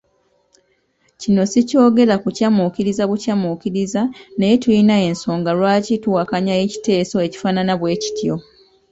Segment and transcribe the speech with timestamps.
[1.19, 4.01] Kino sikyogera kukyamuukiriza bukyamuukiriza
[4.37, 8.35] naye tulina ensonga lwaki tuwakanya ekiteeso ekifaanana bwekityo.